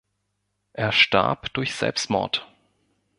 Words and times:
Er 0.73 0.91
starb 0.91 1.53
durch 1.53 1.75
Selbstmord. 1.75 2.49